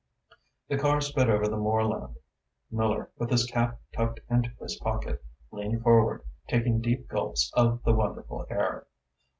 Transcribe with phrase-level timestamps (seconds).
[0.67, 2.15] The car sped over the moorland.
[2.71, 7.93] Miller, with his cap tucked into his pocket, leaned forward, taking deep gulps of the
[7.93, 8.87] wonderful air.